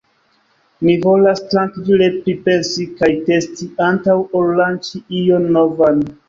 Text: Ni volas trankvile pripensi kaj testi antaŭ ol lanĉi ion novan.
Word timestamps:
Ni 0.87 0.93
volas 1.01 1.41
trankvile 1.51 2.07
pripensi 2.15 2.87
kaj 3.03 3.11
testi 3.29 3.69
antaŭ 3.89 4.17
ol 4.41 4.51
lanĉi 4.63 5.03
ion 5.21 5.47
novan. 5.61 6.03